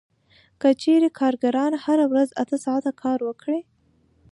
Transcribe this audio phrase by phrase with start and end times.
[0.61, 3.59] که چېرې کارګران هره ورځ اته ساعته کار وکړي